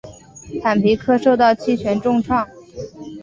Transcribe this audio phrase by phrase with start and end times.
[0.63, 2.47] 坦皮科受到气旋重创。